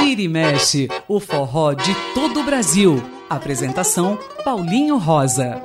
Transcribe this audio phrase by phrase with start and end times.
[0.00, 3.02] Vira e mexe, o forró de todo o Brasil.
[3.30, 5.62] Apresentação Paulinho Rosa.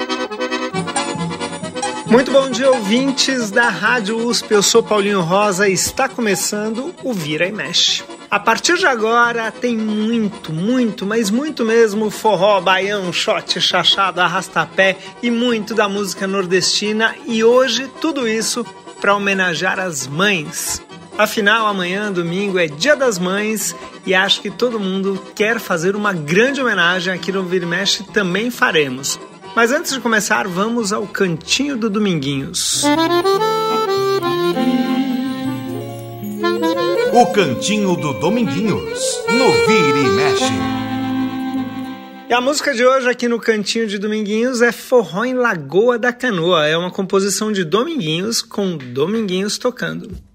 [2.06, 4.54] Muito bom dia, ouvintes da Rádio USP.
[4.54, 8.04] Eu sou Paulinho Rosa e está começando o Vira e Mexe.
[8.30, 14.98] A partir de agora tem muito, muito, mas muito mesmo forró, baião, shot, chachado, arrastapé
[15.24, 18.66] e muito da música nordestina e hoje tudo isso
[19.00, 20.82] para homenagear as mães.
[21.18, 26.14] Afinal, amanhã, domingo, é Dia das Mães e acho que todo mundo quer fazer uma
[26.14, 29.20] grande homenagem aqui no Vir Mexe também faremos.
[29.56, 32.84] Mas antes de começar, vamos ao cantinho do Dominguinhos.
[37.12, 40.87] O Cantinho do Dominguinhos, no Vira e Mexe.
[42.30, 46.12] E a música de hoje aqui no Cantinho de Dominguinhos é Forró em Lagoa da
[46.12, 46.68] Canoa.
[46.68, 50.27] É uma composição de Dominguinhos com Dominguinhos tocando.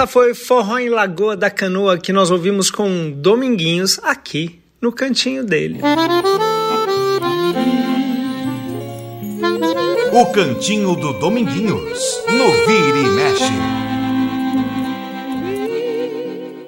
[0.00, 5.44] Essa foi Forró em Lagoa da Canoa que nós ouvimos com Dominguinhos aqui no cantinho
[5.44, 5.78] dele.
[10.10, 13.52] O cantinho do Dominguinhos, no Vira e Mexe.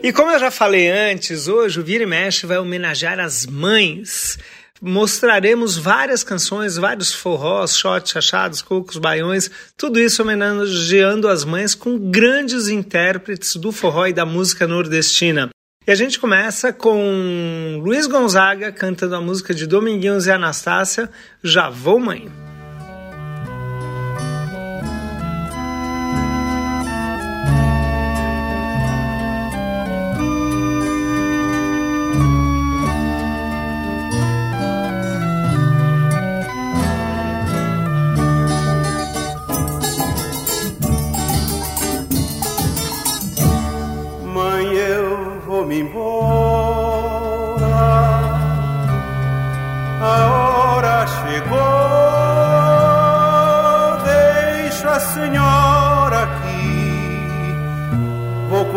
[0.03, 4.39] E como eu já falei antes, hoje o Vira e Mexe vai homenagear as mães
[4.83, 11.97] mostraremos várias canções, vários forrós, shots, achados, cocos, baiões, tudo isso homenageando as mães com
[12.11, 15.51] grandes intérpretes do forró e da música nordestina.
[15.87, 21.09] E a gente começa com Luiz Gonzaga cantando a música de Dominguinhos e Anastácia,
[21.43, 22.42] Já Vou Mãe.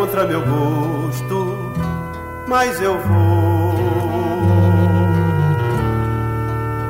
[0.05, 1.73] Contra meu gosto,
[2.47, 3.75] mas eu vou.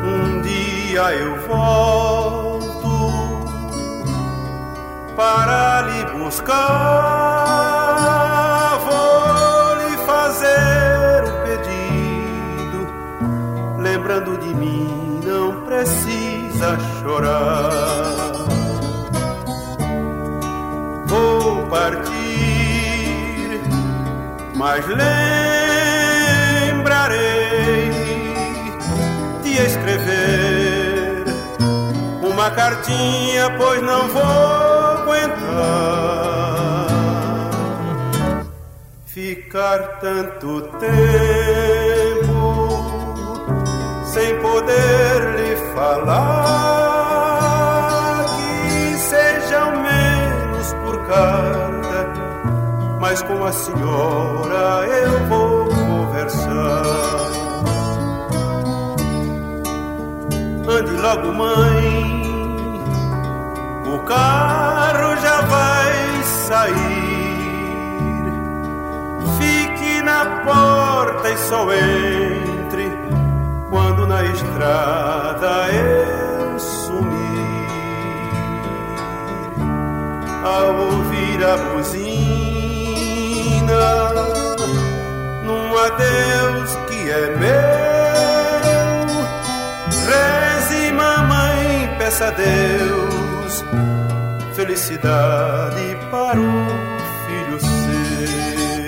[0.04, 3.12] Um dia eu volto
[5.16, 7.25] para lhe buscar.
[14.06, 18.34] Lembrando de mim, não precisa chorar.
[21.08, 22.14] Vou partir
[24.54, 24.86] mas
[26.78, 27.10] lembrarei
[29.44, 31.26] de escrever
[32.22, 34.22] uma cartinha, pois não vou
[35.02, 36.06] aguentar
[39.08, 41.65] ficar tanto tempo
[44.56, 46.56] poder lhe falar
[48.38, 52.00] que seja ao menos por carta
[53.02, 56.84] mas com a senhora eu vou conversar.
[60.68, 62.82] Ande logo, mãe,
[63.94, 66.76] o carro já vai sair.
[69.38, 72.45] Fique na porta e só entre
[74.16, 77.68] na estrada eu sumir.
[80.44, 82.24] Ao ouvir a buzina
[85.44, 87.76] num adeus que é meu.
[90.08, 93.66] Reze, mamãe, peça a Deus
[94.54, 96.66] felicidade para o
[97.26, 98.85] filho seu.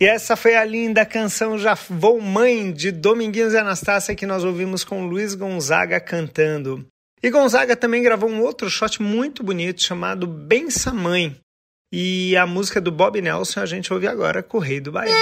[0.00, 4.42] E essa foi a linda canção Já Vou Mãe de Dominguinhos e Anastácia que nós
[4.42, 6.84] ouvimos com Luiz Gonzaga cantando.
[7.22, 11.36] E Gonzaga também gravou um outro shot muito bonito chamado Bença Mãe.
[11.92, 15.16] E a música do Bob Nelson a gente ouve agora com o Rei do Baião.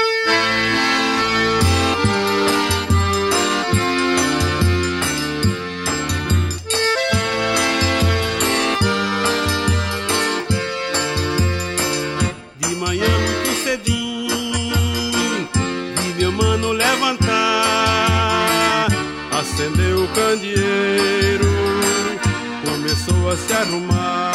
[23.33, 24.33] A se arrumar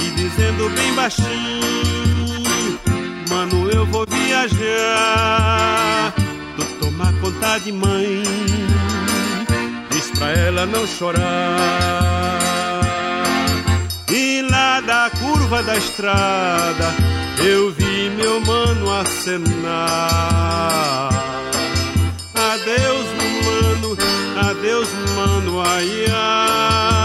[0.00, 2.44] e dizendo bem baixinho:
[3.28, 4.54] Mano, eu vou viajar.
[6.56, 8.22] Tu toma conta de mãe,
[9.90, 11.24] diz pra ela não chorar.
[14.08, 16.94] E lá da curva da estrada
[17.38, 19.48] eu vi meu mano acenar.
[22.34, 23.96] Adeus, mano,
[24.48, 26.95] adeus, mano, ai, ai.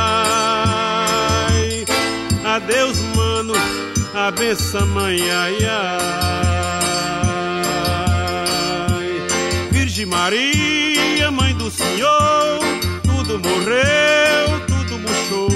[2.51, 3.53] Adeus, mano,
[4.13, 6.81] a benção, mãe, ai, ai.
[9.71, 12.59] Virgem Maria, mãe do Senhor,
[13.03, 15.47] tudo morreu, tudo murchou.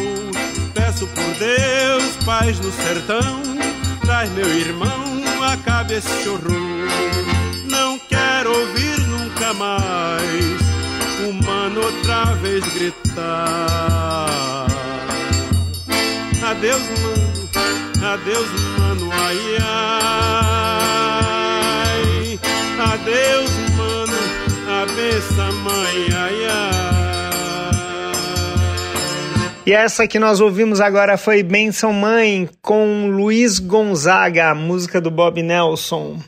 [0.74, 3.42] Peço por Deus, paz no sertão,
[4.00, 5.22] traz meu irmão,
[5.52, 6.88] acabe esse horror.
[7.70, 10.62] Não quero ouvir nunca mais
[11.28, 14.75] humano outra vez gritar
[16.56, 17.50] adeus mano,
[18.14, 18.48] adeus
[18.80, 19.38] mano, ai
[20.72, 22.40] ai,
[22.94, 24.18] adeus mano,
[24.82, 26.86] abença mãe, ai ai.
[29.66, 35.42] E essa que nós ouvimos agora foi Benção Mãe com Luiz Gonzaga, música do Bob
[35.42, 36.20] Nelson.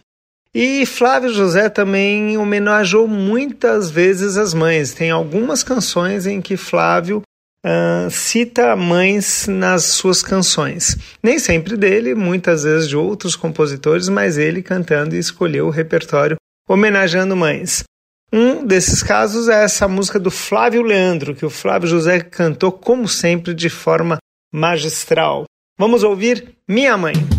[0.54, 4.92] E Flávio José também homenageou muitas vezes as mães.
[4.92, 7.22] Tem algumas canções em que Flávio
[7.66, 10.98] uh, cita mães nas suas canções.
[11.22, 16.38] Nem sempre dele, muitas vezes de outros compositores, mas ele cantando e escolheu o repertório
[16.68, 17.84] homenageando mães.
[18.32, 23.08] Um desses casos é essa música do Flávio Leandro, que o Flávio José cantou, como
[23.08, 24.18] sempre, de forma
[24.54, 25.46] magistral.
[25.80, 27.37] Vamos ouvir Minha Mãe.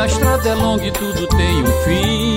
[0.00, 2.36] A estrada é longa e tudo tem um fim.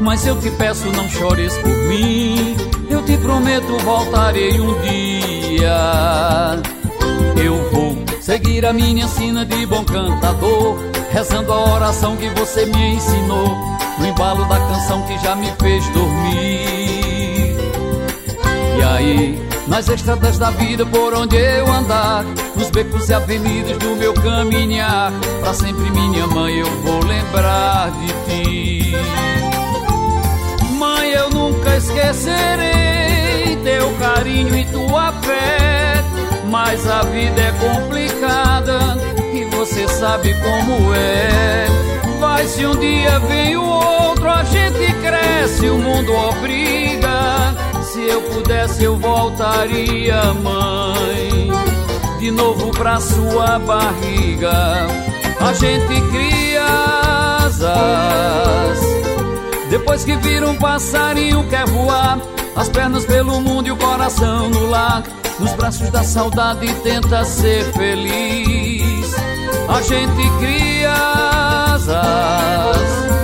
[0.00, 2.56] Mas eu te peço, não chores por mim.
[2.90, 6.60] Eu te prometo, voltarei um dia.
[7.36, 10.76] Eu vou seguir a minha sina de bom cantador,
[11.10, 13.56] rezando a oração que você me ensinou,
[13.98, 17.56] no embalo da canção que já me fez dormir.
[18.76, 22.24] E aí, nas estradas da vida por onde eu andar,
[22.56, 28.08] nos becos e avenidas do meu caminhar, para sempre minha mãe eu vou lembrar de
[28.24, 28.92] ti.
[30.78, 36.04] Mãe, eu nunca esquecerei teu carinho e tua fé,
[36.50, 38.98] mas a vida é complicada
[39.32, 41.66] e você sabe como é.
[42.20, 47.54] Vai se um dia vem o outro, a gente cresce, o mundo obriga
[47.94, 51.48] se eu pudesse eu voltaria, mãe,
[52.18, 54.88] de novo pra sua barriga.
[55.40, 56.64] A gente cria
[57.44, 58.80] asas,
[59.70, 62.18] depois que vira um passarinho quer voar,
[62.56, 65.04] as pernas pelo mundo e o coração no lar.
[65.38, 69.14] Nos braços da saudade tenta ser feliz.
[69.68, 70.92] A gente cria
[71.74, 73.23] asas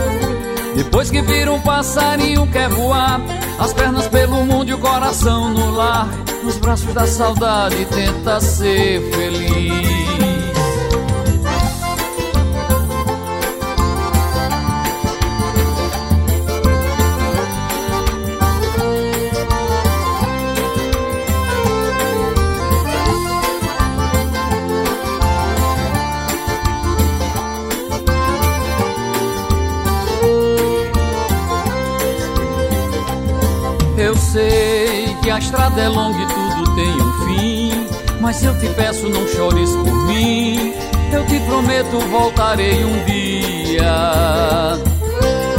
[0.82, 3.20] depois que vira um passarinho quer voar,
[3.58, 6.08] as pernas pelo mundo e o coração no lar,
[6.42, 10.29] nos braços da saudade tenta ser feliz.
[35.30, 37.86] A estrada é longa e tudo tem um fim.
[38.20, 40.74] Mas se eu te peço, não chores por mim.
[41.12, 43.92] Eu te prometo, voltarei um dia.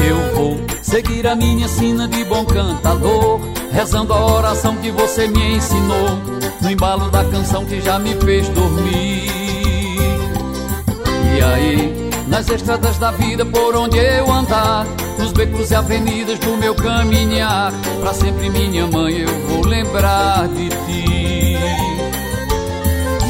[0.08, 3.40] Eu vou seguir a minha sina de bom cantador,
[3.72, 6.20] rezando a oração que você me ensinou,
[6.62, 9.32] no embalo da canção que já me fez dormir.
[11.38, 12.01] E aí,
[12.32, 14.86] nas estradas da vida por onde eu andar,
[15.20, 17.74] nos becos e avenidas do meu caminhar.
[18.00, 21.58] Pra sempre, minha mãe, eu vou lembrar de ti.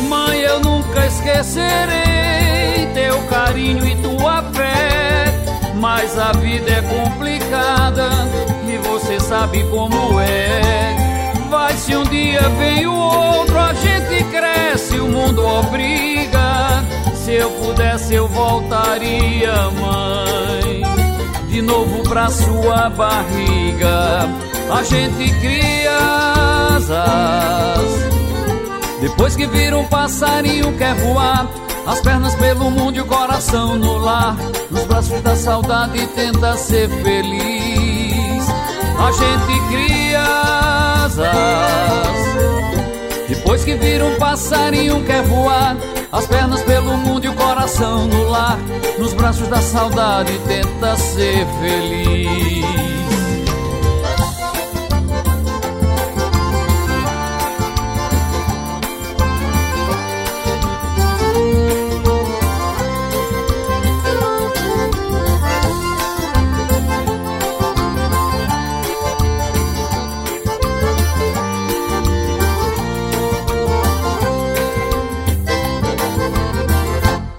[0.08, 5.34] Mãe, eu nunca esquecerei teu carinho e tua fé.
[5.76, 8.08] Mas a vida é complicada
[8.68, 10.96] e você sabe como é.
[11.50, 16.84] Vai se um dia vem o outro, a gente cresce, o mundo obriga.
[17.24, 20.82] Se eu pudesse, eu voltaria, mãe
[21.52, 24.28] de novo pra sua barriga.
[24.72, 25.98] A gente cria
[26.76, 27.92] asas.
[29.02, 31.48] Depois que vira um passarinho quer voar,
[31.86, 34.36] as pernas pelo mundo e o coração no lar.
[34.72, 38.46] Nos braços da saudade tenta ser feliz.
[38.98, 40.24] A gente cria
[41.06, 41.28] asas.
[43.28, 45.76] Depois que vira um passarinho quer voar,
[46.12, 48.58] as pernas pelo mundo e o coração no lar,
[49.00, 52.91] nos braços da saudade tenta ser feliz.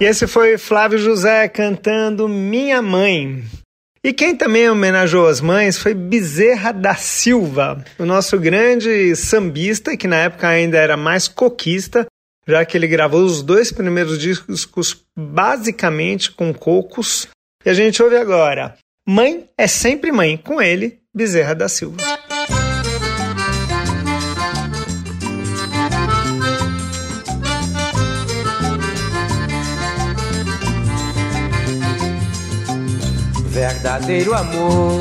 [0.03, 3.45] E esse foi Flávio José cantando Minha Mãe.
[4.03, 10.09] E quem também homenageou as mães foi Bezerra da Silva, o nosso grande sambista, que
[10.09, 12.05] na época ainda era mais coquista,
[12.49, 17.29] já que ele gravou os dois primeiros discos basicamente com cocos.
[17.65, 21.99] E a gente ouve agora Mãe é sempre mãe, com ele, Bezerra da Silva.
[33.63, 35.01] Verdadeiro amor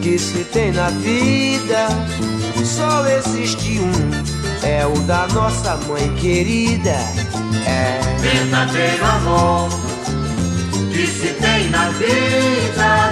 [0.00, 1.88] que se tem na vida,
[2.64, 6.94] só existe um, é o da nossa mãe querida.
[7.66, 9.68] É verdadeiro amor
[10.92, 13.10] que se tem na vida,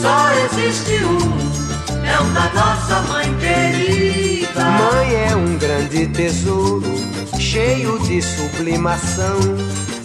[0.00, 4.64] só existe um, é o da nossa mãe querida.
[4.64, 6.94] Mãe é um grande tesouro,
[7.36, 9.40] cheio de sublimação,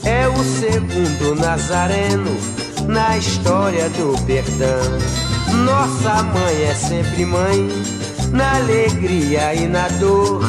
[0.03, 2.57] é o segundo Nazareno
[2.87, 4.97] na história do perdão.
[5.65, 7.69] Nossa mãe é sempre mãe,
[8.31, 10.41] na alegria e na dor.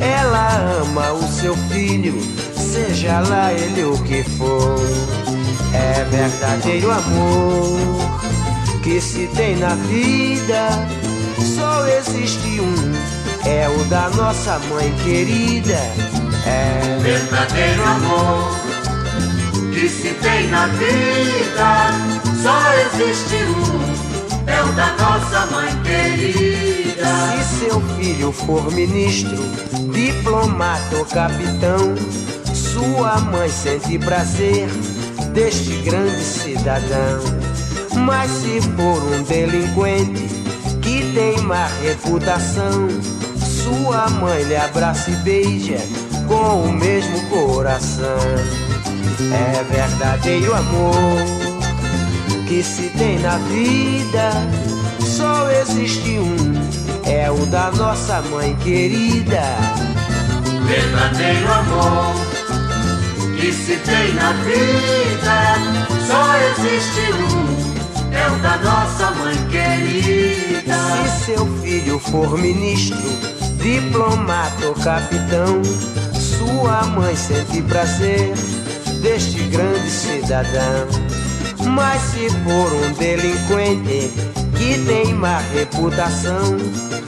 [0.00, 2.20] Ela ama o seu filho,
[2.54, 4.78] seja lá ele o que for.
[5.72, 7.78] É verdadeiro amor
[8.82, 10.68] que se tem na vida,
[11.56, 15.78] só existe um, é o da nossa mãe querida.
[16.46, 18.67] É verdadeiro amor
[19.72, 21.90] que se tem na vida,
[22.42, 27.06] só existe um, é o da nossa mãe querida.
[27.42, 29.36] Se seu filho for ministro,
[29.92, 31.94] diplomata ou capitão,
[32.54, 34.68] sua mãe sente prazer
[35.32, 37.20] deste grande cidadão.
[38.04, 40.28] Mas se for um delinquente
[40.80, 42.88] que tem má reputação,
[43.36, 45.78] sua mãe lhe abraça e beija
[46.26, 48.67] com o mesmo coração.
[49.20, 51.18] É verdadeiro amor
[52.46, 54.30] que se tem na vida,
[55.00, 56.54] só existe um,
[57.04, 59.42] é o da nossa mãe querida.
[60.68, 62.14] Verdadeiro amor
[63.40, 65.56] que se tem na vida,
[66.06, 70.76] só existe um, é o da nossa mãe querida.
[71.08, 72.96] Se seu filho for ministro,
[73.56, 75.60] diplomata ou capitão,
[76.14, 78.32] sua mãe sente prazer
[79.02, 80.88] deste grande cidadão.
[81.74, 84.10] Mas se for um delinquente
[84.56, 86.56] que tem má reputação,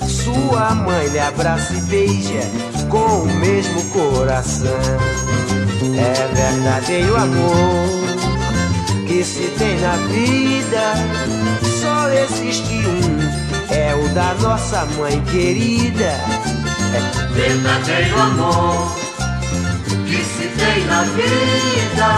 [0.06, 2.42] sua mãe lhe abraça e beija
[2.88, 4.70] com o mesmo coração.
[5.96, 8.10] É verdadeiro amor
[9.06, 10.94] que se tem na vida,
[11.80, 16.12] só existe um, é o da nossa mãe querida.
[16.92, 18.94] É verdadeiro amor
[20.06, 22.10] que se tem na vida,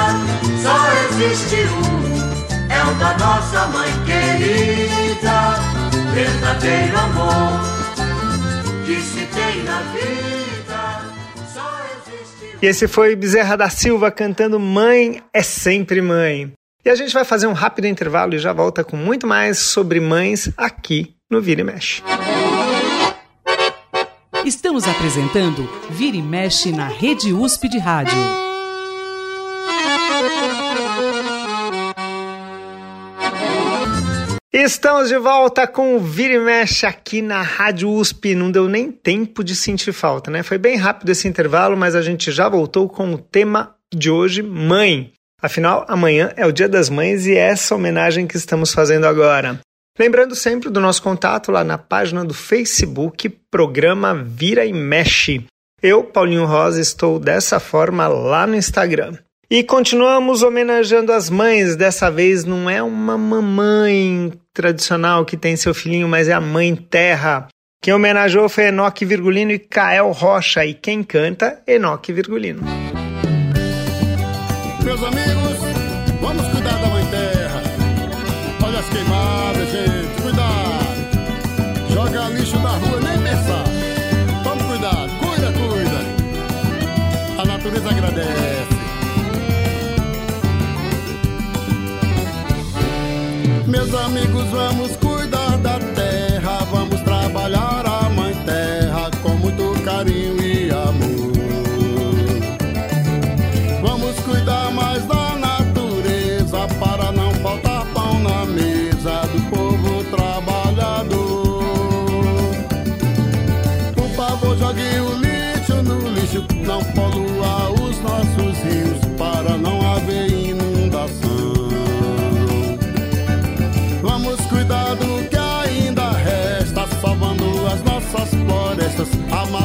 [0.61, 0.77] só
[1.09, 5.73] existe um, é o da nossa mãe querida.
[6.13, 7.61] Verdadeiro amor
[8.85, 10.13] que se tem na vida.
[12.61, 16.53] E esse foi Bezerra da Silva cantando Mãe é sempre mãe.
[16.85, 20.01] E a gente vai fazer um rápido intervalo e já volta com muito mais sobre
[20.01, 22.03] mães aqui no Vira e Mexe.
[24.45, 28.19] Estamos apresentando Vira e Mexe na Rede USP de Rádio.
[34.53, 38.35] Estamos de volta com o Vira e Mexe aqui na Rádio USP.
[38.35, 40.43] Não deu nem tempo de sentir falta, né?
[40.43, 44.43] Foi bem rápido esse intervalo, mas a gente já voltou com o tema de hoje,
[44.43, 45.13] mãe.
[45.41, 49.61] Afinal, amanhã é o Dia das Mães e é essa homenagem que estamos fazendo agora.
[49.99, 55.45] Lembrando sempre do nosso contato lá na página do Facebook, programa Vira e Mexe.
[55.83, 59.19] Eu, Paulinho Rosa, estou dessa forma lá no Instagram.
[59.51, 61.77] E continuamos homenageando as mães.
[61.77, 66.75] Dessa vez não é uma mamãe tradicional que tem seu filhinho, mas é a mãe
[66.75, 67.49] terra.
[67.83, 70.65] Quem homenageou foi Enoque Virgulino e Kael Rocha.
[70.65, 72.63] E quem canta, Enoque Virgulino.
[74.83, 75.22] Meus amigos,
[93.95, 94.92] amigos, vamos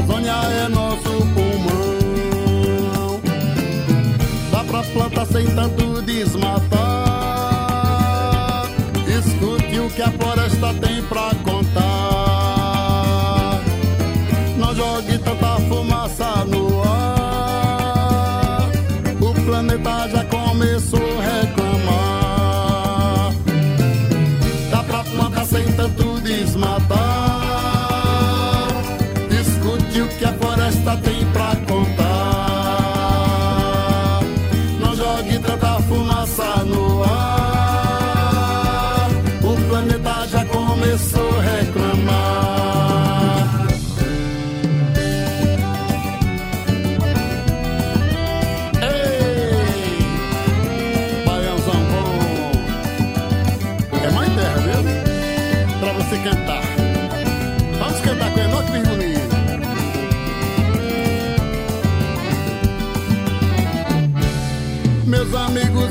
[0.08, 3.20] Amazônia é nosso pulmão.
[4.50, 6.78] Dá pra plantar sem tanto desmatar.
[9.06, 11.82] Escute o que a floresta tem pra contar.
[14.58, 18.70] Não jogue tanta fumaça no ar.
[19.20, 23.34] O planeta já começou a reclamar.
[24.72, 27.37] Dá pra plantar sem tanto desmatar.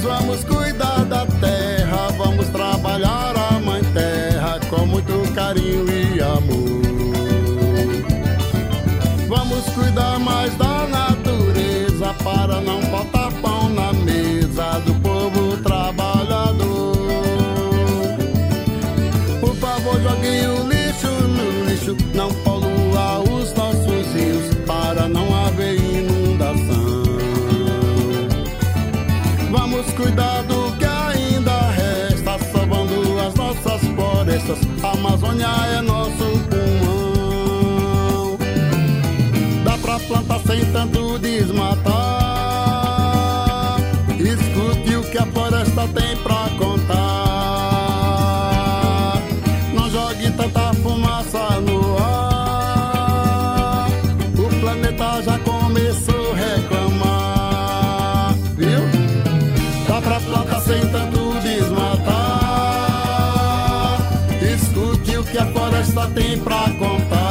[0.06, 0.55] Vamos cuidar
[40.46, 41.96] sem tanto desmatar.
[44.18, 46.96] Escute o que a floresta tem pra contar.
[49.74, 53.88] Não jogue tanta fumaça no ar.
[54.38, 58.80] O planeta já começou a reclamar, viu?
[59.88, 62.06] Dá pra plantar sem tanto desmatar.
[64.54, 67.25] Escute o que a floresta tem pra contar.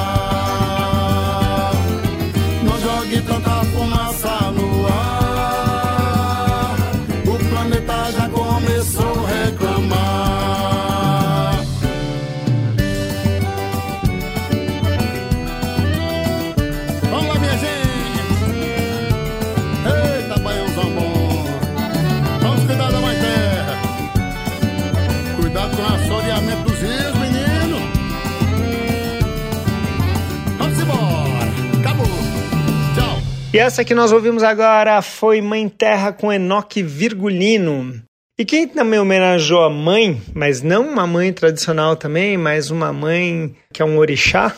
[33.56, 38.04] E essa que nós ouvimos agora foi Mãe Terra com Enoque Virgulino.
[38.38, 43.56] E quem também homenageou a mãe, mas não uma mãe tradicional também, mas uma mãe
[43.72, 44.54] que é um orixá,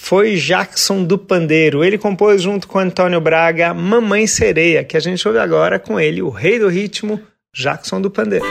[0.00, 1.84] foi Jackson do Pandeiro.
[1.84, 6.20] Ele compôs junto com Antônio Braga Mamãe Sereia, que a gente ouve agora com ele,
[6.20, 7.22] o rei do ritmo,
[7.54, 8.44] Jackson do Pandeiro.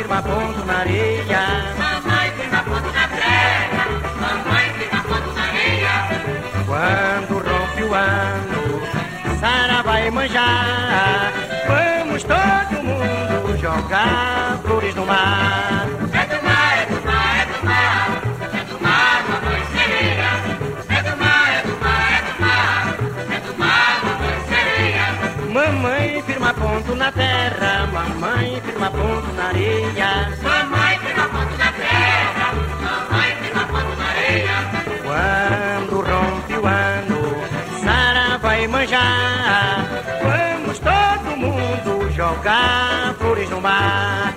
[0.00, 1.42] Firma ponto na areia.
[1.76, 3.84] Mamãe firma ponto na terra,
[4.22, 5.94] mamãe firma ponto na areia.
[6.66, 8.62] Quando rompe o ano,
[9.38, 11.32] Sara vai manjar.
[11.68, 15.86] Vamos todo mundo jogar flores no mar.
[16.14, 18.22] É do mar, é do mar, é do mar,
[18.54, 20.30] é do mar, mamãe sereia.
[20.88, 22.96] É do mar, é do mar, é do mar,
[23.36, 25.06] é do mar, mamãe sereia.
[25.52, 30.30] Mamãe firma ponto na terra, mamãe firma ponto na areia.
[30.42, 34.56] Mamãe firma ponto na terra, mamãe firma ponto na areia.
[35.04, 37.20] Quando rompe o ano,
[37.82, 39.86] Sara vai manjar.
[40.22, 44.29] Vamos todo mundo jogar flores no mar.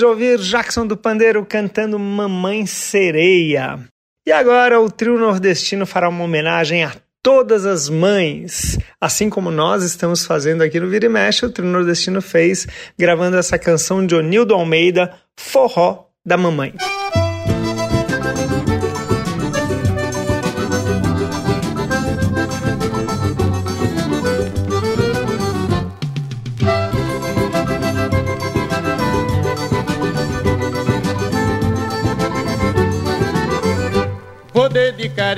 [0.00, 3.78] De ouvir Jackson do Pandeiro cantando Mamãe Sereia.
[4.26, 8.78] E agora o trio nordestino fará uma homenagem a todas as mães.
[8.98, 12.66] Assim como nós estamos fazendo aqui no Vira e Mexe, o trio nordestino fez,
[12.98, 16.72] gravando essa canção de Onildo Almeida, Forró da Mamãe.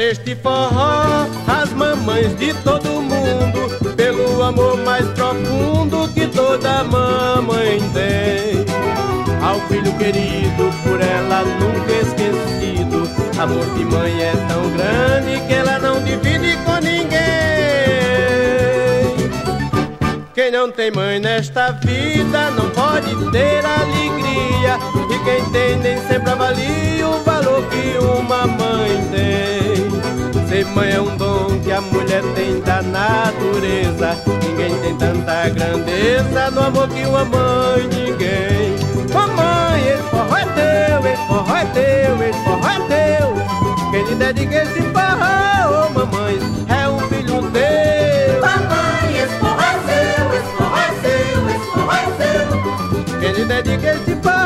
[0.00, 8.64] Este forró às mamães de todo mundo, pelo amor mais profundo que toda mamãe tem.
[9.42, 15.78] Ao filho querido, por ela nunca esquecido, amor de mãe é tão grande que ela
[15.78, 17.12] não divide com ninguém.
[20.34, 24.78] Quem não tem mãe nesta vida não pode ter alegria,
[25.10, 29.71] e quem tem nem sempre avalia o valor que uma mãe tem.
[30.84, 34.16] É um dom que a mulher tem da natureza.
[34.42, 38.76] Ninguém tem tanta grandeza no amor que uma mãe, ninguém.
[39.12, 43.90] Mamãe, esse forró é teu, esse forró é teu, esse forró é teu.
[43.90, 48.40] Quem lhe dedica esse forró, oh mamãe, é um filho teu.
[48.40, 53.20] Mamãe, esse forró é seu, esse forró é seu, esse forró é seu.
[53.20, 54.41] Quem lhe dedica esse forró,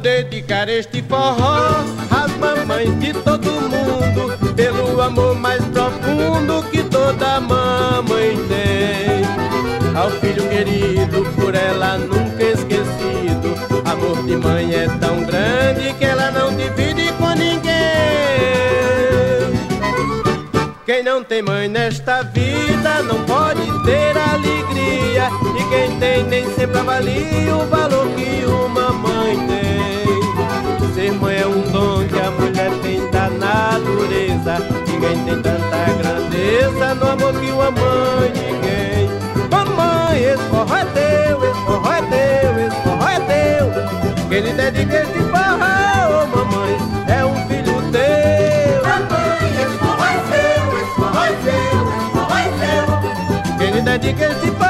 [0.00, 8.36] dedicar este forró às mamães de todo mundo, pelo amor mais profundo que toda mamãe
[8.48, 9.96] tem.
[9.96, 16.30] Ao filho querido, por ela nunca esquecido, amor de mãe é tão grande que ela
[16.30, 17.70] não divide com ninguém.
[20.86, 25.28] Quem não tem mãe nesta vida não pode ter alegria.
[25.56, 28.89] E quem tem nem sempre avalia o valor que uma
[35.00, 39.08] Ninguém tem tanta grandeza no amor que uma mãe, ninguém.
[39.50, 43.72] Mamãe, esse forró é teu, esse forró é teu, esse forró é teu.
[44.28, 46.76] Quem lhe dedica esse forró, oh mamãe,
[47.08, 48.82] é um filho teu.
[48.84, 53.56] Mamãe, esse forró é seu, esse forró é seu, esse forró é seu.
[53.56, 54.69] Quem lhe dedica esse forró,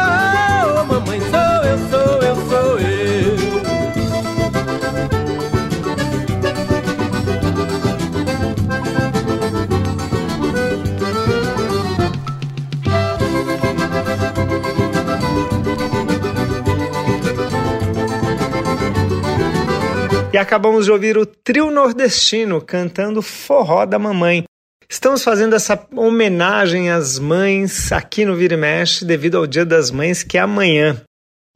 [20.40, 24.44] acabamos de ouvir o trio nordestino cantando Forró da Mamãe.
[24.88, 29.90] Estamos fazendo essa homenagem às mães aqui no Vira e Mexe devido ao Dia das
[29.90, 31.00] Mães, que é amanhã.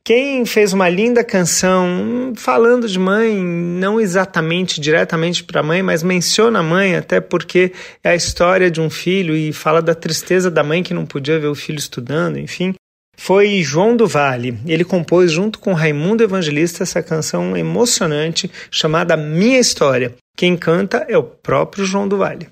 [0.07, 6.03] Quem fez uma linda canção falando de mãe, não exatamente diretamente para a mãe, mas
[6.03, 7.73] menciona a mãe, até porque
[8.05, 11.41] é a história de um filho e fala da tristeza da mãe que não podia
[11.41, 12.75] ver o filho estudando, enfim.
[13.17, 14.59] Foi João do Vale.
[14.67, 20.15] Ele compôs junto com Raimundo Evangelista essa canção emocionante chamada Minha História.
[20.37, 22.49] Quem canta é o próprio João do Vale.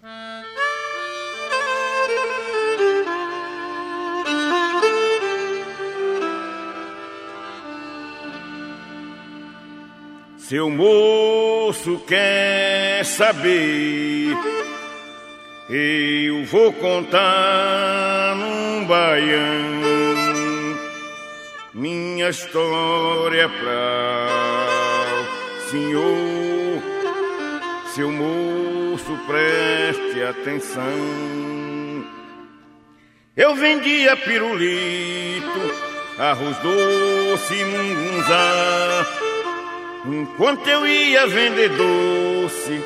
[10.53, 14.37] Seu moço quer saber,
[15.71, 20.12] eu vou contar num baião
[21.83, 24.29] minha história pra
[25.19, 26.81] o senhor.
[27.93, 30.85] Seu moço preste atenção.
[33.37, 35.75] Eu vendia pirulito,
[36.21, 39.07] arroz doce, mungunzá.
[40.07, 42.81] Enquanto eu ia vender doce,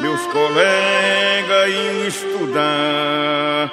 [0.00, 3.72] meus colegas iam estudar.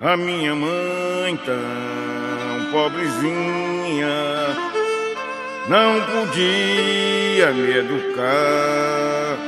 [0.00, 3.63] A minha mãe tão pobrezinha
[5.68, 9.38] não podia me educar.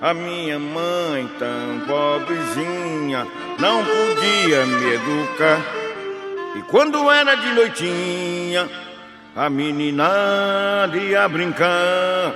[0.00, 3.26] A minha mãe, tão pobrezinha,
[3.58, 5.60] não podia me educar.
[6.56, 8.68] E quando era de noitinha,
[9.34, 12.34] a menina ia brincar.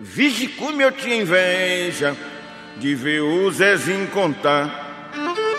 [0.00, 2.16] Vixe como eu tinha inveja
[2.76, 4.86] de ver o Zezinho contar.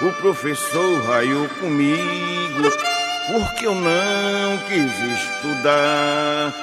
[0.02, 2.88] O professor raiou comigo
[3.32, 6.54] porque eu não quis estudar.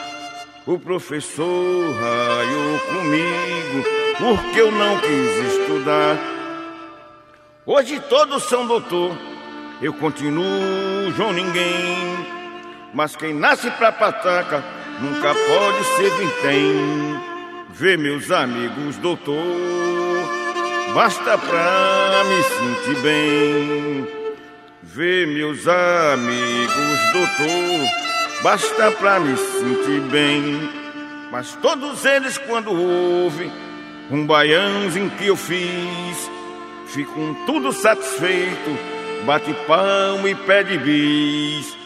[0.67, 3.85] O professor raiou comigo
[4.19, 6.19] porque eu não quis estudar.
[7.65, 9.17] Hoje todos são doutor,
[9.81, 12.27] eu continuo João Ninguém.
[12.93, 14.65] Mas quem nasce pra pataca
[15.01, 17.21] nunca pode ser vintém.
[17.71, 19.37] Vê meus amigos doutor,
[20.95, 24.16] basta pra me sentir bem.
[24.95, 27.89] Vê meus amigos doutor,
[28.43, 30.71] basta pra me sentir bem.
[31.31, 33.51] Mas todos eles quando ouvem
[34.11, 36.31] um baiãozinho que eu fiz.
[36.87, 38.79] Ficam tudo satisfeito,
[39.27, 41.77] bate palmo e pede bis.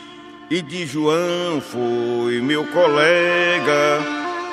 [0.51, 3.99] E de João foi meu colega,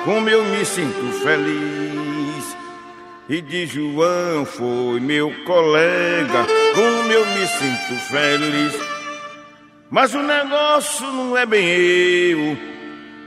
[0.05, 2.57] como eu me sinto feliz.
[3.29, 8.73] E de João foi meu colega, como eu me sinto feliz.
[9.89, 12.57] Mas o negócio não é bem eu,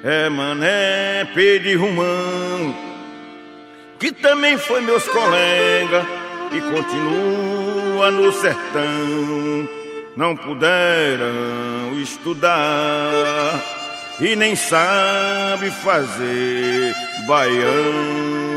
[0.04, 2.90] é mané de Romão
[3.98, 6.06] que também foi meus colegas
[6.52, 9.68] e continua no sertão.
[10.16, 13.62] Não puderam estudar
[14.18, 16.94] e nem sabe fazer
[17.26, 18.49] baião.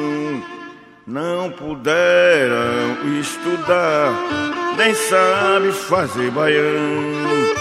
[1.06, 4.14] Não puderam estudar,
[4.78, 7.53] nem sabe fazer baião.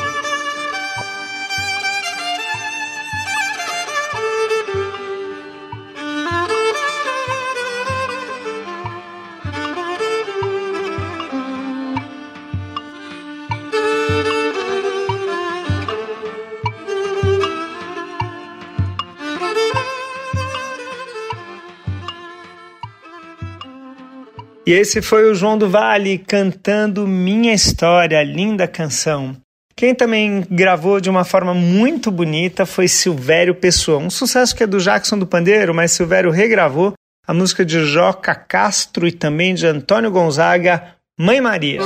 [24.73, 29.37] E esse foi o João do Vale cantando Minha História, linda canção.
[29.77, 34.67] Quem também gravou de uma forma muito bonita foi Silvério Pessoa, um sucesso que é
[34.67, 36.95] do Jackson do Pandeiro, mas Silvério regravou
[37.27, 41.81] a música de Joca Castro e também de Antônio Gonzaga, Mãe Maria.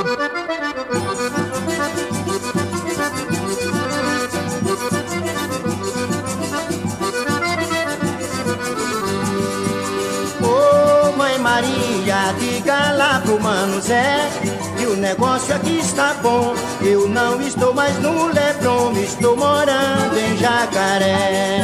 [11.57, 14.29] Maria, diga lá pro Mano Zé
[14.77, 16.53] que o negócio aqui está bom.
[16.81, 21.57] Eu não estou mais no Lebron, estou morando em Jacaré.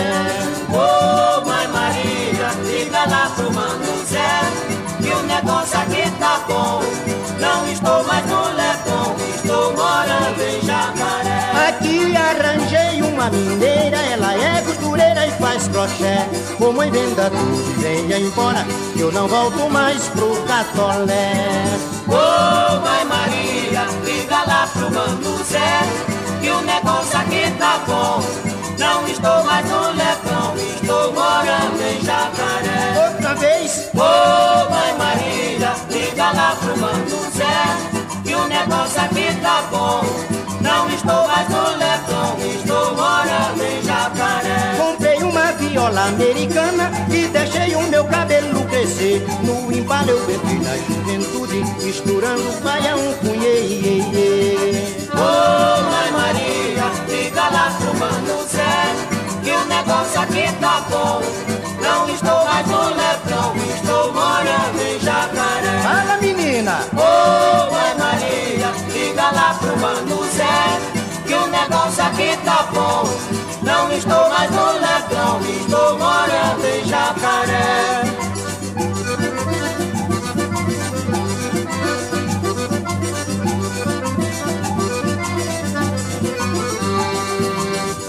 [0.72, 4.42] Ô oh, Mãe Maria, diga lá pro Mano Zé
[5.00, 6.82] que o negócio aqui tá bom.
[7.40, 11.33] Não estou mais no Lebron, estou morando em Jacaré.
[12.34, 16.26] Arranjei uma mineira, ela é costureira e faz crochê.
[16.58, 18.66] Como em venda tudo venha embora,
[18.98, 21.64] eu não volto mais pro catolé.
[22.08, 25.84] Ô oh, Mãe Maria, liga lá pro Mano Zé,
[26.42, 28.24] que o negócio aqui tá bom.
[28.80, 33.10] Não estou mais no Lebrão, estou morando em Jacaré.
[33.10, 33.90] Outra vez.
[33.94, 40.43] Ô oh, Mãe Maria, liga lá pro Mano Zé, que o negócio aqui tá bom.
[40.64, 44.76] Não estou mais no Lebrão, estou morando em Jacaré.
[44.78, 49.22] Comprei uma viola americana e deixei o meu cabelo crescer.
[49.44, 52.54] No embalo eu bebi na juventude, misturando
[53.26, 55.04] iê, iê, iê.
[55.12, 58.96] Ô oh, Mãe Maria, liga lá Mano Zé,
[59.44, 61.22] que o negócio aqui tá bom.
[61.82, 65.82] Não estou mais no Lebrão, estou morando em Jacaré.
[65.84, 66.80] Fala menina!
[66.94, 67.93] Ô oh, Mãe
[68.92, 70.80] liga lá pro Mano Zé,
[71.26, 73.04] que o negócio aqui tá bom.
[73.62, 78.04] Não estou mais no Lebrão, estou morando em Jacaré.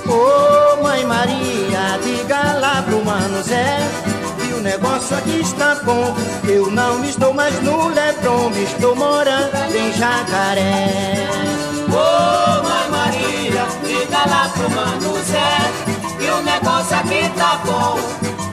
[0.07, 4.04] Ô oh, Mãe Maria, diga lá pro Mano Zé
[4.65, 6.17] negócio aqui está bom.
[6.49, 11.29] Eu não estou mais no Lebron, estou morando em Jacaré.
[11.89, 17.99] Ô oh, Mãe Maria, diga lá pro Mano Zé que o negócio aqui tá bom.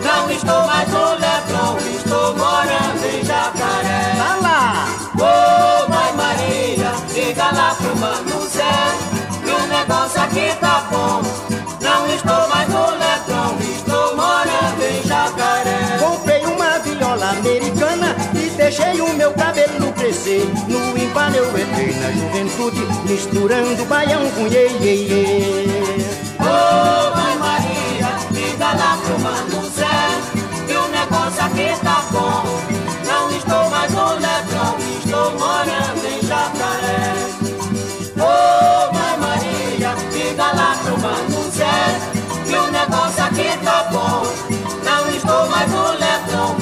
[0.03, 4.15] Não estou mais no Lebron, estou morando em Jacaré.
[4.17, 4.87] Tá lá!
[5.17, 8.69] Ô oh, Mãe Maria, diga lá pro Mano Zé
[9.43, 11.21] que o negócio aqui tá bom.
[11.79, 15.70] Não estou mais no Lebron, estou morando em Jacaré.
[20.21, 20.47] Crescer.
[20.67, 25.65] No impala eu entrei na juventude, misturando baião com iê, iê, iê.
[26.39, 29.87] Ô, mãe Maria, diga lá pro mano Zé,
[30.67, 32.43] que o negócio aqui tá bom.
[33.05, 37.13] Não estou mais no Lebrão, estou morando em Jacaré.
[38.17, 41.99] Ô, mãe Maria, diga lá pro mano Zé,
[42.47, 44.23] que o negócio aqui tá bom.
[44.83, 46.55] Não estou mais no Lebrão,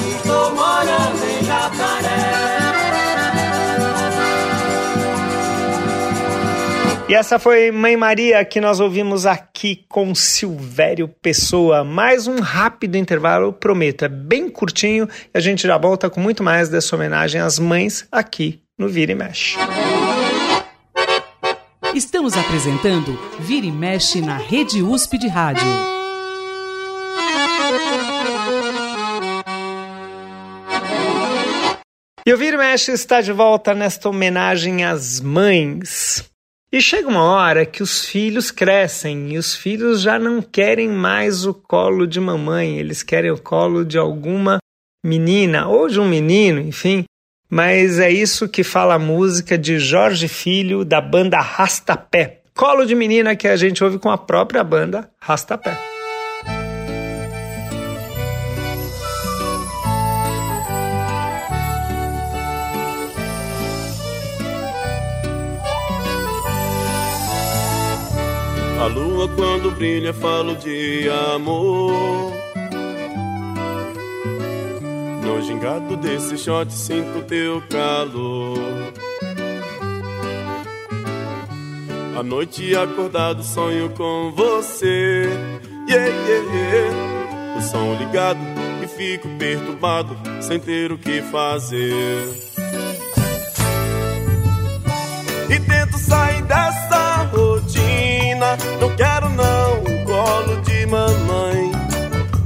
[7.10, 11.82] E essa foi Mãe Maria que nós ouvimos aqui com Silvério Pessoa.
[11.82, 16.44] Mais um rápido intervalo, prometo, é bem curtinho e a gente já volta com muito
[16.44, 19.56] mais dessa homenagem às mães aqui no Vira e Mexe.
[21.92, 25.66] Estamos apresentando Vira e Mexe na Rede USP de Rádio.
[32.24, 36.29] E o Vira e Mexe está de volta nesta homenagem às mães.
[36.72, 41.44] E chega uma hora que os filhos crescem e os filhos já não querem mais
[41.44, 44.58] o colo de mamãe, eles querem o colo de alguma
[45.04, 47.04] menina ou de um menino, enfim.
[47.50, 52.42] Mas é isso que fala a música de Jorge Filho da banda Rastapé.
[52.54, 55.89] Colo de menina que a gente ouve com a própria banda Rastapé.
[69.20, 72.32] Lua quando brilha falo de amor.
[75.22, 78.58] No gingado desse shot sinto teu calor.
[82.18, 85.28] À noite acordado sonho com você.
[85.88, 87.58] Yeah, yeah, yeah.
[87.58, 88.38] O som ligado
[88.82, 92.28] e fico perturbado Sem ter o que fazer.
[95.50, 98.56] E tento sair dessa rotina
[100.90, 101.70] mamãe.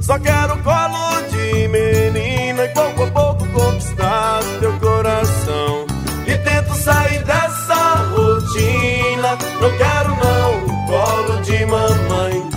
[0.01, 5.87] Só quero colo de menina E pouco a pouco conquistar teu coração.
[6.27, 7.75] E tento sair dessa
[8.13, 9.39] rotina.
[9.61, 12.51] Não quero não colo de mamãe.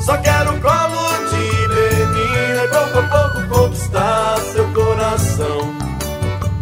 [0.00, 5.74] Só quero colo de menina E pouco a pouco conquistar seu coração.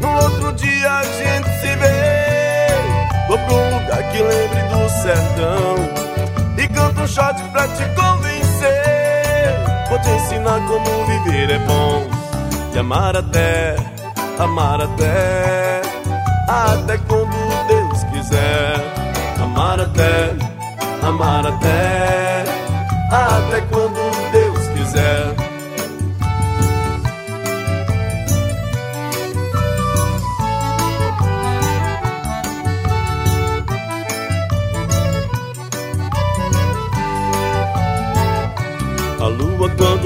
[0.01, 3.27] No outro dia a gente se vê.
[3.29, 6.07] Vou pra um lugar que lembre do sertão.
[6.57, 8.46] E canto um shot pra te convencer
[9.97, 12.07] Vou te ensinar como viver é bom.
[12.75, 13.77] E amar até,
[14.39, 15.81] amar até
[16.47, 18.75] Até quando Deus quiser.
[19.43, 20.35] Amar até,
[21.03, 22.45] amar até
[23.11, 25.46] Até quando Deus quiser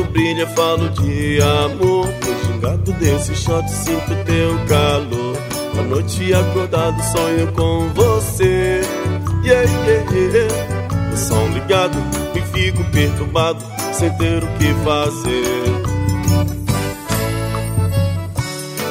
[0.00, 2.06] quando brilha falo de amor.
[2.06, 5.36] No gingado desse shot sinto teu calor.
[5.78, 8.80] À noite acordado sonho com você.
[9.44, 11.12] Yeah, yeah, yeah.
[11.12, 11.98] O som ligado
[12.34, 13.60] e fico perturbado
[13.92, 15.64] Sem ter o que fazer.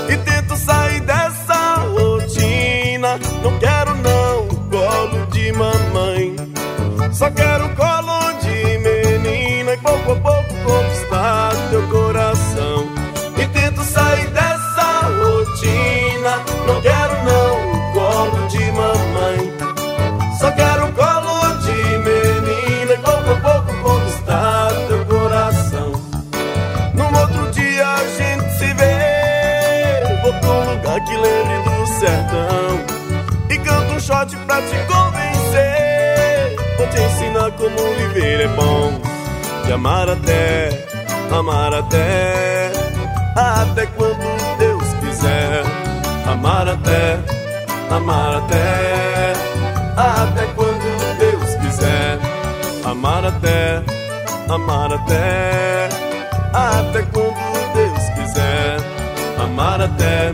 [0.09, 3.19] E tento sair dessa rotina.
[3.43, 6.35] Não quero não colo de mamãe.
[7.13, 8.08] Só quero colo
[37.51, 38.99] como viver é bom.
[39.65, 40.69] De amar até,
[41.31, 42.71] amar até.
[43.35, 45.63] Até quando Deus quiser.
[46.27, 47.19] Amar até,
[47.89, 49.33] amar até.
[49.97, 52.19] Até quando Deus quiser.
[52.85, 53.83] Amar até,
[54.47, 55.89] amar até.
[56.53, 58.77] Até quando Deus quiser.
[59.41, 60.33] Amar até,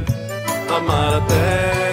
[0.76, 1.85] amar Até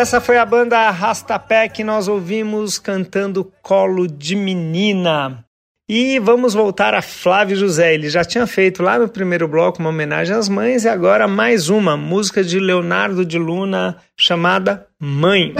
[0.00, 5.44] essa foi a banda Rastapé que nós ouvimos cantando Colo de Menina.
[5.86, 7.92] E vamos voltar a Flávio José.
[7.92, 11.68] Ele já tinha feito lá no primeiro bloco uma homenagem às mães e agora mais
[11.68, 15.52] uma música de Leonardo de Luna chamada Mãe.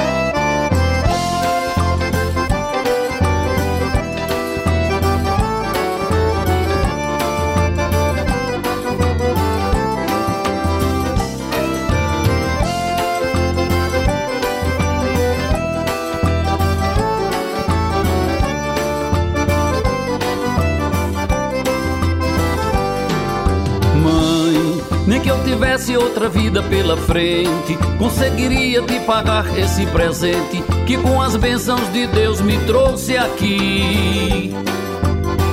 [25.91, 32.07] Tivesse outra vida pela frente, conseguiria te pagar esse presente que com as bênçãos de
[32.09, 34.53] Deus me trouxe aqui.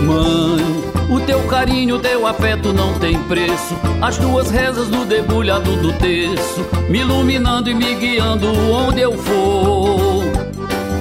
[0.01, 3.75] Mãe, o teu carinho, o teu afeto não tem preço.
[4.01, 10.23] As tuas rezas no debulhado do terço, me iluminando e me guiando onde eu for.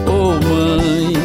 [0.09, 1.16] Oh, mãe,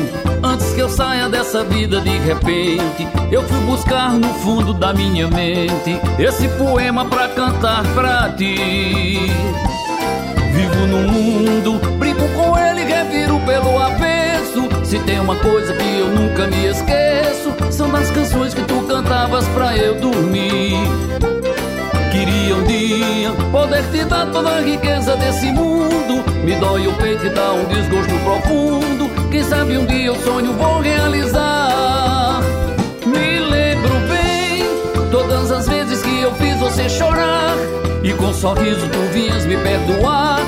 [0.82, 6.02] que eu saia dessa vida de repente, eu fui buscar no fundo da minha mente
[6.18, 9.20] esse poema pra cantar pra ti.
[10.52, 14.68] Vivo no mundo, brinco com ele, reviro pelo avesso.
[14.84, 19.48] Se tem uma coisa que eu nunca me esqueço, são das canções que tu cantavas
[19.50, 20.74] pra eu dormir.
[22.12, 26.22] Queria um dia poder te dar toda a riqueza desse mundo.
[26.44, 29.10] Me dói o peito e dá um desgosto profundo.
[29.32, 32.42] Quem sabe um dia o sonho vou realizar.
[33.06, 37.56] Me lembro bem todas as vezes que eu fiz você chorar.
[38.04, 40.40] E com um sorriso tu vinhas me perdoar.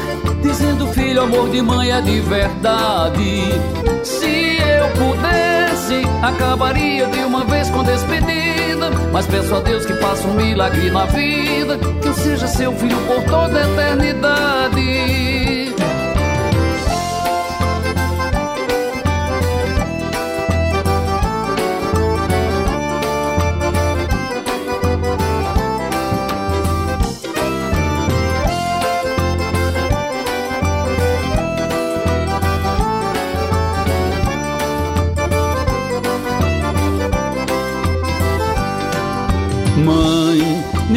[0.41, 3.43] Dizendo, filho, amor de mãe é de verdade.
[4.03, 4.89] Se eu
[6.21, 8.89] acabaria de uma vez com despedida.
[9.11, 11.77] Mas peço a Deus que faça um milagre na vida.
[12.01, 15.32] Que eu seja seu filho por toda a eternidade.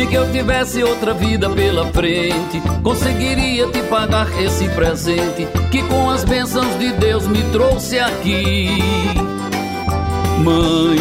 [0.08, 6.24] Que eu tivesse outra vida pela frente, conseguiria te pagar esse presente que com as
[6.24, 8.68] bênçãos de Deus me trouxe aqui.
[10.38, 10.98] Mãe,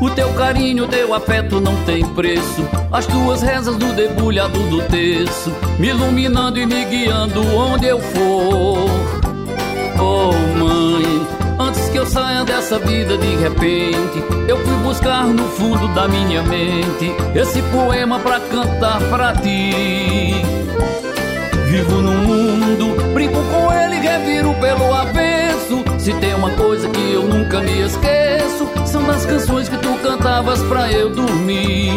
[0.00, 2.66] o teu carinho, o teu afeto não tem preço.
[2.92, 8.88] As tuas rezas do debulhado do terço, me iluminando e me guiando onde eu for.
[9.98, 11.05] Oh, mãe,
[11.92, 17.10] Que eu saia dessa vida de repente, eu fui buscar no fundo da minha mente
[17.34, 20.34] esse poema pra cantar pra ti.
[21.68, 25.82] Vivo no mundo, brinco com ele, reviro pelo avesso.
[25.98, 30.62] Se tem uma coisa que eu nunca me esqueço, são das canções que tu cantavas
[30.64, 31.92] pra eu dormir.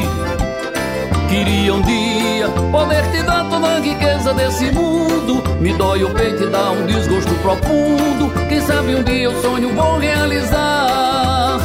[1.29, 5.43] Queria um dia poder te dar toda a riqueza desse mundo.
[5.61, 8.31] Me dói o peito e dá um desgosto profundo.
[8.49, 11.59] Quem sabe um dia o sonho vou realizar.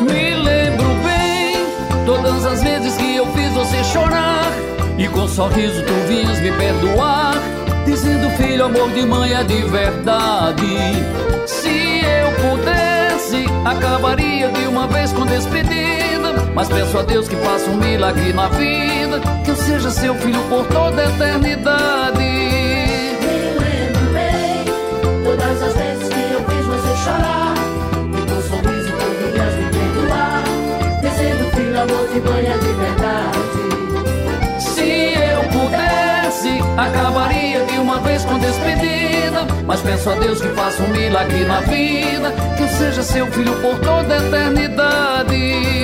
[0.00, 4.50] Me lembro bem todas as vezes que eu fiz você chorar.
[4.98, 7.34] E com sorriso tu vinhas me perdoar.
[7.84, 10.66] Dizendo, filho, amor de mãe é de verdade.
[11.46, 16.15] Se eu pudesse, acabaria de uma vez com despedida.
[16.56, 19.20] Mas peço a Deus que faça um milagre na vida.
[19.44, 22.18] Que eu seja seu filho por toda a eternidade.
[22.18, 24.64] Me lembro bem
[25.22, 27.54] todas as vezes que eu fiz você chorar.
[27.92, 30.44] E com um sorriso tu vinhas me perdoar.
[31.02, 33.66] Dizendo, filho, amor de mãe é de verdade.
[34.58, 39.46] Se eu pudesse, acabaria de uma vez com despedida.
[39.66, 42.32] Mas peço a Deus que faça um milagre na vida.
[42.56, 45.76] Que eu seja seu filho por toda a eternidade.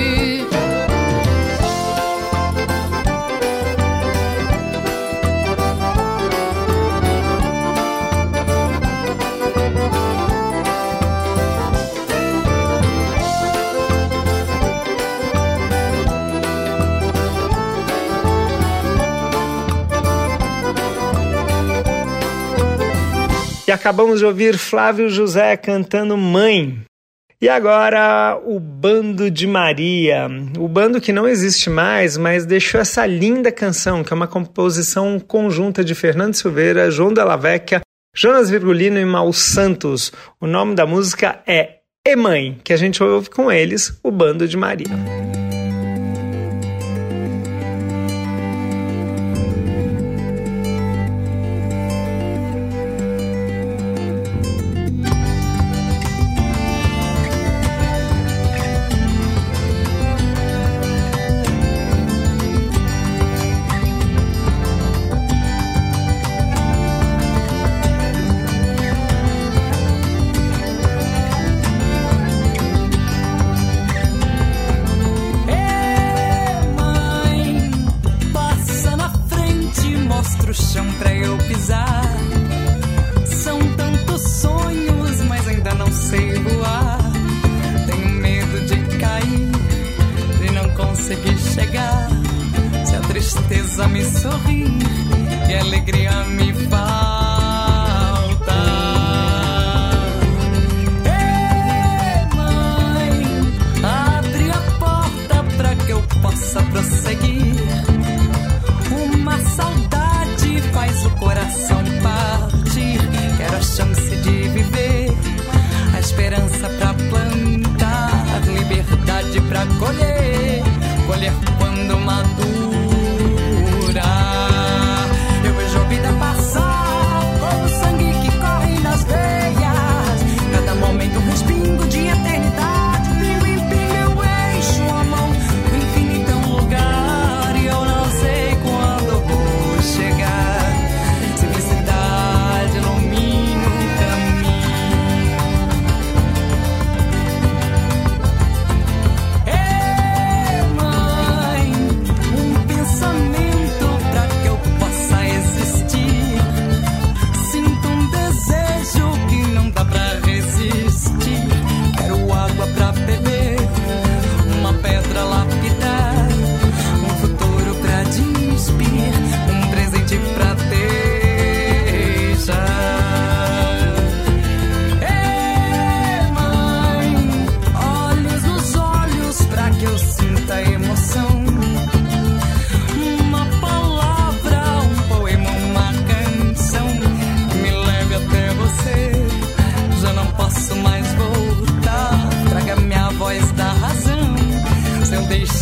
[23.73, 26.81] Acabamos de ouvir Flávio José cantando Mãe.
[27.41, 33.05] E agora o Bando de Maria, o bando que não existe mais, mas deixou essa
[33.05, 37.81] linda canção, que é uma composição conjunta de Fernando Silveira, João Della Vecchia,
[38.15, 40.13] Jonas Virgulino e Mal Santos.
[40.39, 44.47] O nome da música é E Mãe, que a gente ouve com eles, o Bando
[44.47, 45.42] de Maria.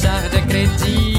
[0.01, 1.10] Deixar de.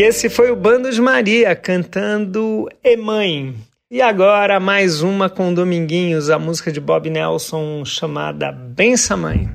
[0.00, 3.54] E esse foi o Bando de Maria cantando E Mãe.
[3.90, 9.46] E agora mais uma com Dominguinhos, a música de Bob Nelson chamada Bença Mãe.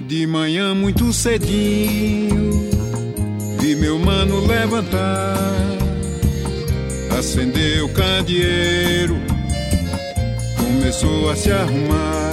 [0.00, 2.70] De manhã muito cedinho,
[3.60, 5.77] vi meu mano levantar,
[7.16, 9.18] acendeu o candeeiro,
[10.56, 12.32] começou a se arrumar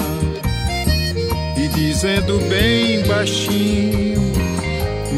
[1.58, 4.22] e dizendo bem baixinho,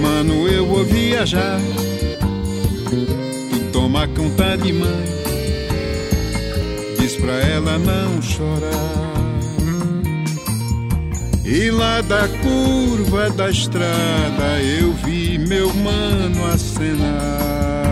[0.02, 1.60] mano eu vou viajar,
[2.90, 5.06] tu toma conta de mãe,
[7.00, 9.08] diz pra ela não chorar.
[11.50, 17.87] E lá da curva da estrada eu vi meu mano acenar.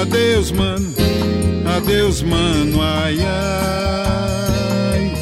[0.00, 0.94] Adeus, mano,
[1.76, 5.12] adeus, mano, ai, ai.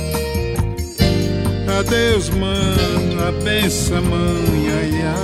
[1.80, 5.18] Adeus, mano, a benção, mãe, ai, ai.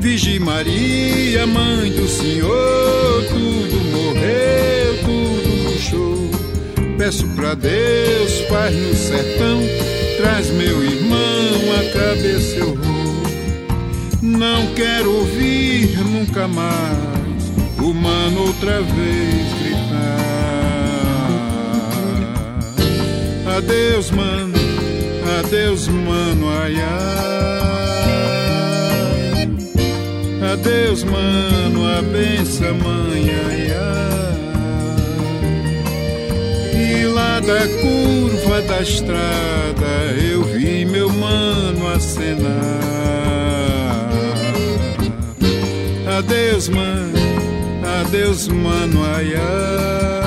[0.00, 6.28] Virgem Maria, mãe do Senhor, tudo morreu, tudo murchou.
[6.98, 9.62] Peço pra Deus, Pai no sertão,
[10.16, 12.85] traz meu irmão, a cabeça eu.
[14.36, 19.96] Não quero ouvir nunca mais o mano outra vez gritar.
[23.56, 24.52] Adeus, mano,
[25.38, 27.16] adeus, mano, ai, ai.
[30.52, 34.36] Adeus, mano, a benção, mãe, ai, ai.
[36.78, 43.25] E lá da curva da estrada eu vi meu mano acenar.
[46.46, 47.12] Adeus, mano,
[48.06, 50.26] adeus, mano, ai, ai.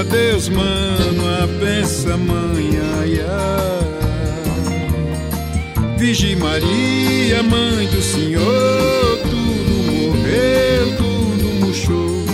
[0.00, 3.86] Adeus, mano, a benção, mãe, ai, ai.
[5.96, 12.24] Virgem Maria, mãe do Senhor, tudo morreu, tudo murchou.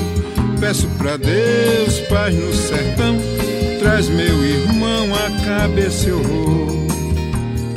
[0.58, 3.18] Peço pra Deus, paz no sertão,
[3.80, 6.86] traz meu irmão, a cabeça eu vou.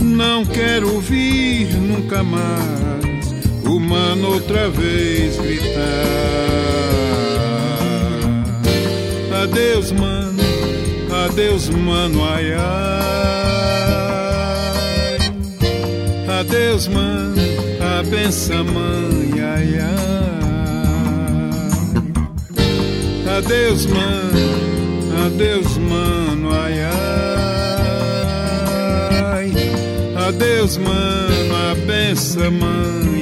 [0.01, 3.08] Não quero ouvir nunca mais
[3.89, 5.79] mano outra vez gritar.
[9.43, 10.39] Adeus, mano,
[11.25, 12.59] adeus, mano, ai, ai.
[16.39, 17.35] Adeus, mano,
[17.81, 19.99] a benção, mãe, ai, ai.
[23.37, 24.39] Adeus, mano,
[25.25, 26.89] adeus, mano, ai, ai.
[30.27, 33.18] Adeus, mano, a benção, mãe,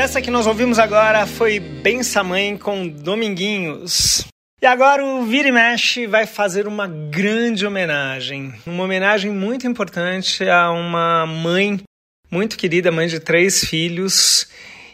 [0.00, 4.24] essa que nós ouvimos agora foi Bença Mãe com Dominguinhos.
[4.62, 8.54] E agora o Vira e Mexe vai fazer uma grande homenagem.
[8.64, 11.82] Uma homenagem muito importante a uma mãe
[12.30, 14.48] muito querida, mãe de três filhos,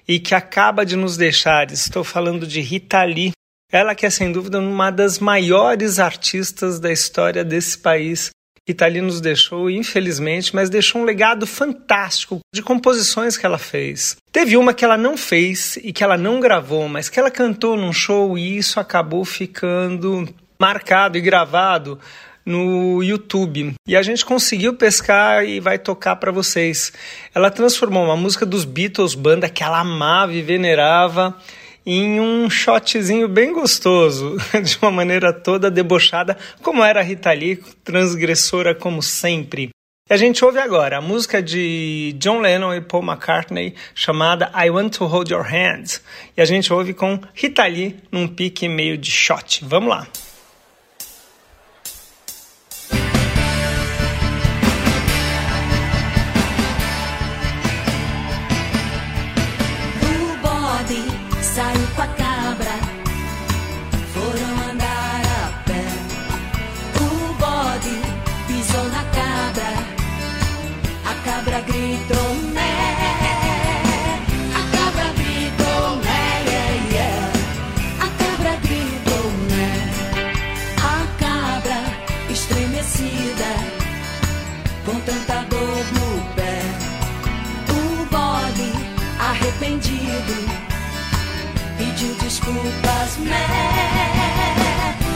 [0.09, 1.70] e que acaba de nos deixar.
[1.70, 3.30] Estou falando de Rita Lee.
[3.70, 8.30] Ela que é sem dúvida uma das maiores artistas da história desse país.
[8.66, 14.16] Itali nos deixou, infelizmente, mas deixou um legado fantástico de composições que ela fez.
[14.32, 17.76] Teve uma que ela não fez e que ela não gravou, mas que ela cantou
[17.76, 21.98] num show e isso acabou ficando marcado e gravado
[22.44, 23.74] no YouTube.
[23.86, 26.92] E a gente conseguiu pescar e vai tocar para vocês.
[27.34, 31.36] Ela transformou uma música dos Beatles, banda que ela amava e venerava,
[31.87, 37.62] em um shotzinho bem gostoso, de uma maneira toda debochada, como era a Rita Lee,
[37.84, 39.70] transgressora como sempre.
[40.09, 44.70] E a gente ouve agora a música de John Lennon e Paul McCartney chamada I
[44.70, 46.01] Want to Hold Your Hand.
[46.37, 49.64] E a gente ouve com Rita Lee num pique meio de shot.
[49.64, 50.07] Vamos lá.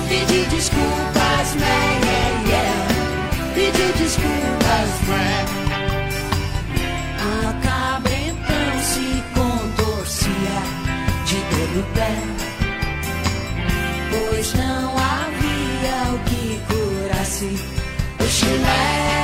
[0.08, 2.00] Pedir desculpas, né?
[2.48, 2.90] Yeah,
[3.98, 4.90] desculpas,
[7.62, 10.58] cabra então se contorcia
[11.26, 11.36] de
[11.76, 12.12] no pé,
[14.10, 17.50] pois não havia o que curasse
[18.18, 19.19] o chulé,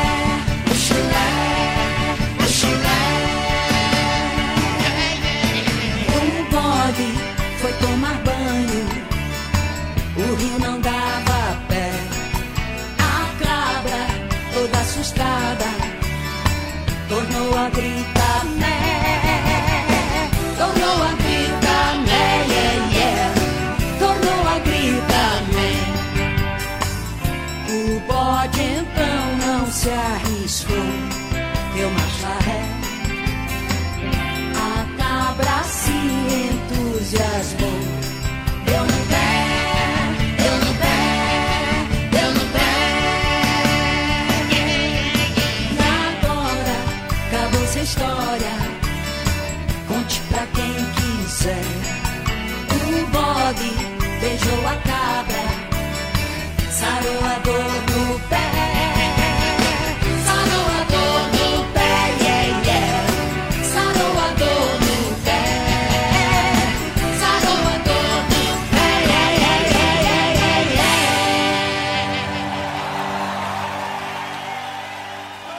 [17.08, 20.28] tornou a gritar né,
[20.58, 23.34] tornou a gritar né, yeah, yeah.
[23.98, 25.70] tornou a gritar né.
[27.68, 30.86] O bode então não se arriscou,
[31.74, 32.62] deu marcha ré.
[34.56, 35.92] A cabra se
[36.50, 37.75] entusiasmou.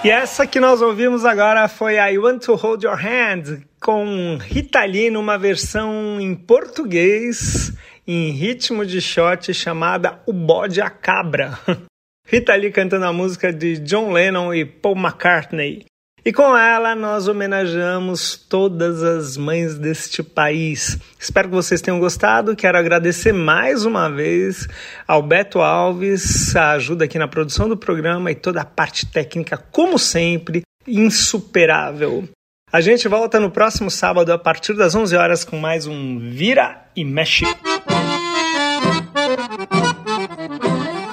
[0.08, 4.86] E essa que nós ouvimos agora foi I Want to Hold Your Hand, com Rita
[4.86, 7.74] Lee numa versão em português,
[8.08, 11.60] em ritmo de shot, chamada O Bode a Cabra.
[12.26, 15.84] Rita Lee cantando a música de John Lennon e Paul McCartney.
[16.28, 21.00] E com ela nós homenageamos todas as mães deste país.
[21.18, 22.54] Espero que vocês tenham gostado.
[22.54, 24.68] Quero agradecer mais uma vez
[25.08, 29.58] ao Beto Alves, a ajuda aqui na produção do programa e toda a parte técnica,
[29.72, 32.28] como sempre, insuperável.
[32.74, 36.90] A gente volta no próximo sábado a partir das 11 horas com mais um Vira
[36.94, 37.46] e Mexe.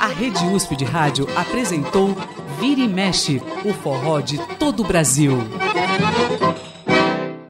[0.01, 2.17] A Rede USP de Rádio apresentou
[2.59, 5.33] Vira e Mexe, o forró de todo o Brasil.